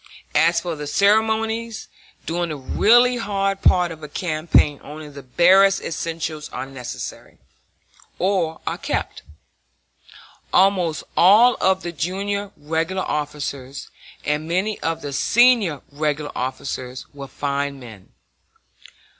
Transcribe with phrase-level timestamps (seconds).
[0.33, 1.87] As for the ceremonies,
[2.25, 6.65] during the really hard part of a campaign only the barest essentials are
[8.81, 9.21] kept.
[10.51, 13.91] Almost all of the junior regular officers,
[14.25, 18.09] and many of the senior regular officers, were fine men.